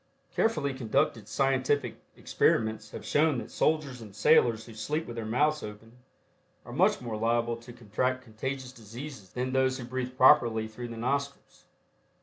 Carefully 0.35 0.73
conducted 0.73 1.27
scientific 1.27 1.97
experiments 2.15 2.89
have 2.89 3.05
shown 3.05 3.37
that 3.37 3.51
soldiers 3.51 4.01
and 4.01 4.15
sailors 4.15 4.65
who 4.65 4.73
sleep 4.73 5.05
with 5.05 5.15
their 5.15 5.27
mouths 5.27 5.61
open 5.61 5.97
are 6.65 6.73
much 6.73 7.01
more 7.01 7.15
liable 7.15 7.55
to 7.57 7.71
contract 7.71 8.23
contagious 8.23 8.71
diseases 8.71 9.29
than 9.33 9.53
those 9.53 9.77
who 9.77 9.85
breathe 9.85 10.17
properly 10.17 10.67
through 10.67 10.87
the 10.87 10.97
nostrils. 10.97 11.65